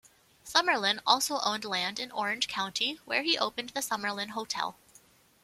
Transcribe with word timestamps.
Summerlin 0.43 0.99
also 1.05 1.39
owned 1.41 1.63
land 1.63 1.99
in 1.99 2.09
Orange 2.09 2.47
County 2.47 2.99
where 3.05 3.21
he 3.21 3.37
opened 3.37 3.69
the 3.69 3.81
Summerlin 3.81 4.29
Hotel. 4.31 4.75